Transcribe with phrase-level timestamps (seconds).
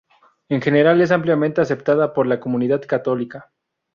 [0.49, 3.51] En general es ampliamente aceptada por la comunidad católica.